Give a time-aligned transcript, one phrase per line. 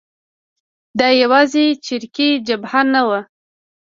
[0.99, 3.19] دا یوازې چریکي جبهه نه وه.